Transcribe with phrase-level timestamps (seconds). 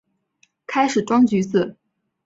[0.65, 1.77] 开始装橘子